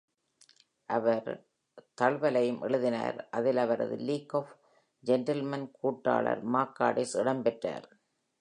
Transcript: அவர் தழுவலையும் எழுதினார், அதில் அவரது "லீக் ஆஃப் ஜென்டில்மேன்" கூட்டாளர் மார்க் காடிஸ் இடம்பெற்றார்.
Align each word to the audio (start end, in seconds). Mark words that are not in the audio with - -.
அவர் 0.89 1.27
தழுவலையும் 2.01 2.61
எழுதினார், 2.61 3.27
அதில் 3.31 3.57
அவரது 3.57 3.95
"லீக் 3.99 4.35
ஆஃப் 4.35 4.53
ஜென்டில்மேன்" 5.03 5.67
கூட்டாளர் 5.79 6.41
மார்க் 6.55 6.77
காடிஸ் 6.79 7.15
இடம்பெற்றார். 7.17 7.87